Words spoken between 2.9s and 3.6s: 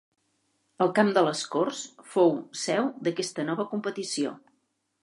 d'aquesta